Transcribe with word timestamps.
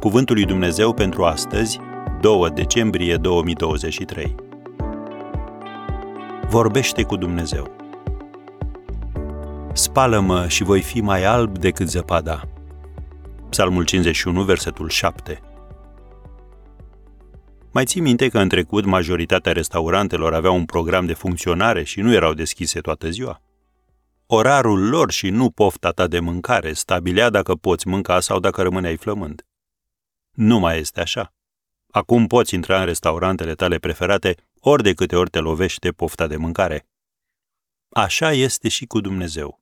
Cuvântul 0.00 0.34
lui 0.34 0.44
Dumnezeu 0.44 0.92
pentru 0.92 1.24
astăzi, 1.24 1.80
2 2.20 2.50
decembrie 2.50 3.16
2023. 3.16 4.34
Vorbește 6.48 7.02
cu 7.02 7.16
Dumnezeu. 7.16 7.76
Spală-mă 9.72 10.48
și 10.48 10.62
voi 10.62 10.80
fi 10.80 11.00
mai 11.00 11.24
alb 11.24 11.58
decât 11.58 11.88
zăpada. 11.88 12.48
Psalmul 13.48 13.84
51, 13.84 14.42
versetul 14.42 14.88
7. 14.88 15.40
Mai 17.72 17.84
ții 17.84 18.00
minte 18.00 18.28
că 18.28 18.38
în 18.38 18.48
trecut 18.48 18.84
majoritatea 18.84 19.52
restaurantelor 19.52 20.34
aveau 20.34 20.54
un 20.54 20.64
program 20.64 21.06
de 21.06 21.12
funcționare 21.12 21.82
și 21.84 22.00
nu 22.00 22.12
erau 22.12 22.32
deschise 22.32 22.80
toată 22.80 23.10
ziua? 23.10 23.40
Orarul 24.26 24.88
lor 24.88 25.10
și 25.10 25.30
nu 25.30 25.50
pofta 25.50 25.90
ta 25.90 26.06
de 26.06 26.20
mâncare 26.20 26.72
stabilea 26.72 27.30
dacă 27.30 27.54
poți 27.54 27.88
mânca 27.88 28.20
sau 28.20 28.40
dacă 28.40 28.62
rămâneai 28.62 28.96
flămând. 28.96 29.44
Nu 30.36 30.58
mai 30.58 30.78
este 30.78 31.00
așa. 31.00 31.34
Acum 31.90 32.26
poți 32.26 32.54
intra 32.54 32.78
în 32.78 32.84
restaurantele 32.84 33.54
tale 33.54 33.78
preferate 33.78 34.34
ori 34.60 34.82
de 34.82 34.94
câte 34.94 35.16
ori 35.16 35.30
te 35.30 35.38
lovește 35.38 35.90
pofta 35.90 36.26
de 36.26 36.36
mâncare. 36.36 36.86
Așa 37.88 38.32
este 38.32 38.68
și 38.68 38.86
cu 38.86 39.00
Dumnezeu. 39.00 39.60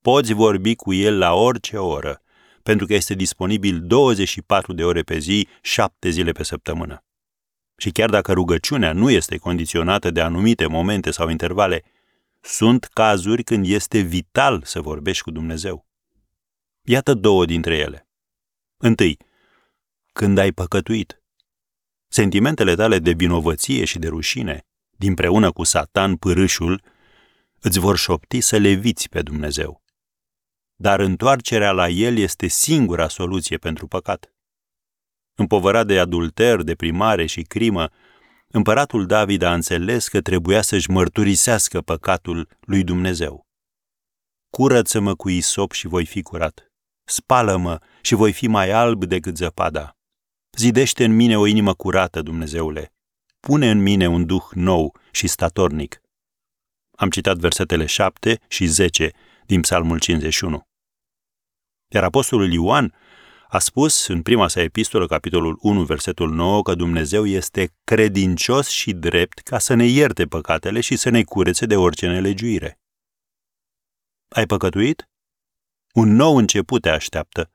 Poți 0.00 0.32
vorbi 0.32 0.74
cu 0.74 0.92
El 0.92 1.18
la 1.18 1.34
orice 1.34 1.76
oră, 1.76 2.22
pentru 2.62 2.86
că 2.86 2.94
este 2.94 3.14
disponibil 3.14 3.80
24 3.80 4.72
de 4.72 4.84
ore 4.84 5.02
pe 5.02 5.18
zi, 5.18 5.48
7 5.60 6.08
zile 6.08 6.32
pe 6.32 6.42
săptămână. 6.42 7.04
Și 7.76 7.90
chiar 7.90 8.10
dacă 8.10 8.32
rugăciunea 8.32 8.92
nu 8.92 9.10
este 9.10 9.36
condiționată 9.36 10.10
de 10.10 10.20
anumite 10.20 10.66
momente 10.66 11.10
sau 11.10 11.28
intervale, 11.28 11.82
sunt 12.40 12.84
cazuri 12.84 13.42
când 13.42 13.66
este 13.66 13.98
vital 13.98 14.62
să 14.64 14.80
vorbești 14.80 15.22
cu 15.22 15.30
Dumnezeu. 15.30 15.86
Iată 16.82 17.14
două 17.14 17.44
dintre 17.44 17.76
ele. 17.76 18.08
Întâi, 18.76 19.18
când 20.18 20.38
ai 20.38 20.52
păcătuit. 20.52 21.22
Sentimentele 22.08 22.74
tale 22.74 22.98
de 22.98 23.12
vinovăție 23.12 23.84
și 23.84 23.98
de 23.98 24.08
rușine, 24.08 24.66
dinpreună 24.90 25.52
cu 25.52 25.64
Satan 25.64 26.16
pârâșul, 26.16 26.82
îți 27.60 27.78
vor 27.78 27.96
șopti 27.96 28.40
să 28.40 28.56
leviți 28.56 29.08
pe 29.08 29.22
Dumnezeu. 29.22 29.82
Dar 30.74 31.00
întoarcerea 31.00 31.72
la 31.72 31.88
El 31.88 32.16
este 32.16 32.46
singura 32.46 33.08
soluție 33.08 33.56
pentru 33.56 33.86
păcat. 33.86 34.34
Împovărat 35.34 35.86
de 35.86 35.98
adulter, 35.98 36.62
deprimare 36.62 37.26
și 37.26 37.42
crimă, 37.42 37.90
împăratul 38.46 39.06
David 39.06 39.42
a 39.42 39.54
înțeles 39.54 40.08
că 40.08 40.20
trebuia 40.20 40.62
să-și 40.62 40.90
mărturisească 40.90 41.80
păcatul 41.80 42.48
lui 42.60 42.84
Dumnezeu. 42.84 43.46
Curăță-mă 44.50 45.14
cu 45.14 45.28
isop 45.28 45.72
și 45.72 45.86
voi 45.86 46.06
fi 46.06 46.22
curat. 46.22 46.72
Spală-mă 47.04 47.78
și 48.02 48.14
voi 48.14 48.32
fi 48.32 48.46
mai 48.46 48.70
alb 48.70 49.04
decât 49.04 49.36
zăpada. 49.36 49.97
Zidește 50.58 51.04
în 51.04 51.14
mine 51.14 51.38
o 51.38 51.46
inimă 51.46 51.74
curată, 51.74 52.22
Dumnezeule. 52.22 52.92
Pune 53.40 53.70
în 53.70 53.82
mine 53.82 54.06
un 54.08 54.26
duh 54.26 54.44
nou 54.50 54.96
și 55.10 55.26
statornic. 55.26 56.00
Am 56.96 57.10
citat 57.10 57.36
versetele 57.36 57.86
7 57.86 58.40
și 58.48 58.66
10 58.66 59.10
din 59.46 59.60
Psalmul 59.60 59.98
51. 59.98 60.62
Iar 61.88 62.04
apostolul 62.04 62.52
Ioan 62.52 62.94
a 63.48 63.58
spus 63.58 64.06
în 64.06 64.22
prima 64.22 64.48
sa 64.48 64.60
epistolă, 64.60 65.06
capitolul 65.06 65.58
1, 65.60 65.84
versetul 65.84 66.30
9, 66.30 66.62
că 66.62 66.74
Dumnezeu 66.74 67.26
este 67.26 67.74
credincios 67.84 68.68
și 68.68 68.92
drept 68.92 69.38
ca 69.38 69.58
să 69.58 69.74
ne 69.74 69.84
ierte 69.86 70.26
păcatele 70.26 70.80
și 70.80 70.96
să 70.96 71.08
ne 71.08 71.22
curețe 71.22 71.66
de 71.66 71.76
orice 71.76 72.06
nelegiuire. 72.06 72.80
Ai 74.28 74.46
păcătuit? 74.46 75.08
Un 75.94 76.08
nou 76.08 76.36
început 76.36 76.82
te 76.82 76.88
așteaptă, 76.88 77.50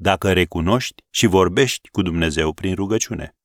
dacă 0.00 0.32
recunoști 0.32 1.02
și 1.10 1.26
vorbești 1.26 1.88
cu 1.88 2.02
Dumnezeu 2.02 2.52
prin 2.52 2.74
rugăciune. 2.74 3.36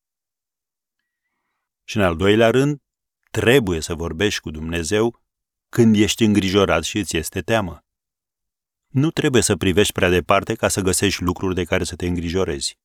Și 1.83 1.97
în 1.97 2.03
al 2.03 2.15
doilea 2.15 2.49
rând, 2.49 2.81
trebuie 3.31 3.79
să 3.79 3.95
vorbești 3.95 4.39
cu 4.41 4.51
Dumnezeu 4.51 5.21
când 5.69 5.95
ești 5.95 6.23
îngrijorat 6.23 6.83
și 6.83 6.97
îți 6.97 7.17
este 7.17 7.41
teamă. 7.41 7.85
Nu 8.87 9.11
trebuie 9.11 9.41
să 9.41 9.55
privești 9.55 9.93
prea 9.93 10.09
departe 10.09 10.55
ca 10.55 10.67
să 10.67 10.81
găsești 10.81 11.23
lucruri 11.23 11.55
de 11.55 11.63
care 11.63 11.83
să 11.83 11.95
te 11.95 12.05
îngrijorezi. 12.05 12.77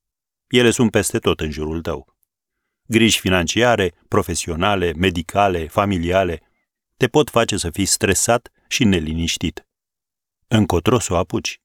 Ele 0.47 0.71
sunt 0.71 0.91
peste 0.91 1.19
tot 1.19 1.41
în 1.41 1.51
jurul 1.51 1.81
tău. 1.81 2.17
Griji 2.83 3.21
financiare, 3.21 3.95
profesionale, 4.09 4.93
medicale, 4.93 5.67
familiale, 5.67 6.43
te 6.97 7.09
pot 7.09 7.31
face 7.31 7.57
să 7.57 7.71
fii 7.71 7.87
stresat 7.87 8.51
și 8.69 8.85
neliniștit. 8.85 9.67
Încotro 10.47 10.99
să 10.99 11.13
o 11.13 11.17
apuci. 11.17 11.61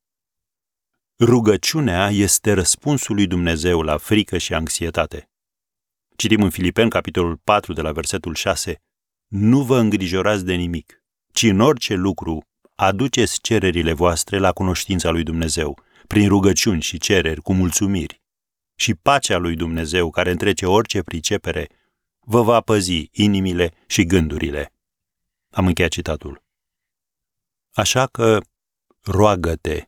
Rugăciunea 1.25 2.09
este 2.09 2.53
răspunsul 2.53 3.15
lui 3.15 3.27
Dumnezeu 3.27 3.81
la 3.81 3.97
frică 3.97 4.37
și 4.37 4.53
anxietate. 4.53 5.29
Citim 6.15 6.41
în 6.41 6.49
Filipen, 6.49 6.89
capitolul 6.89 7.37
4, 7.37 7.73
de 7.73 7.81
la 7.81 7.91
versetul 7.91 8.35
6, 8.35 8.81
Nu 9.27 9.61
vă 9.61 9.77
îngrijorați 9.79 10.45
de 10.45 10.53
nimic, 10.53 11.03
ci 11.33 11.43
în 11.43 11.59
orice 11.59 11.93
lucru 11.93 12.47
aduceți 12.75 13.41
cererile 13.41 13.93
voastre 13.93 14.37
la 14.37 14.51
cunoștința 14.51 15.09
lui 15.09 15.23
Dumnezeu, 15.23 15.79
prin 16.07 16.27
rugăciuni 16.27 16.81
și 16.81 16.97
cereri 16.97 17.41
cu 17.41 17.53
mulțumiri. 17.53 18.21
Și 18.75 18.95
pacea 18.95 19.37
lui 19.37 19.55
Dumnezeu, 19.55 20.09
care 20.09 20.31
întrece 20.31 20.65
orice 20.65 21.01
pricepere, 21.01 21.69
vă 22.19 22.41
va 22.41 22.61
păzi 22.61 23.09
inimile 23.11 23.73
și 23.87 24.05
gândurile. 24.05 24.73
Am 25.49 25.67
încheiat 25.67 25.91
citatul. 25.91 26.43
Așa 27.71 28.07
că 28.07 28.39
roagă-te. 29.01 29.87